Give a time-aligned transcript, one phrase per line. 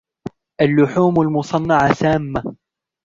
[0.61, 2.55] اللحوم المصنعة سامة.